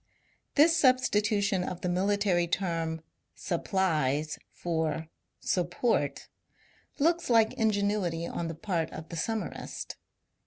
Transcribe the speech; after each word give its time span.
This 0.55 0.75
substitution 0.75 1.63
of 1.63 1.81
the 1.81 1.87
military 1.87 2.47
term 2.47 2.97
^' 2.97 3.03
supplies" 3.35 4.39
for 4.61 4.91
^' 4.93 5.07
sup 5.41 5.69
port" 5.69 6.27
looks 6.97 7.29
like 7.29 7.53
ingenuity 7.53 8.25
on 8.25 8.47
the 8.47 8.55
part 8.55 8.89
of 8.89 9.09
the 9.09 9.15
summarist. 9.15 9.97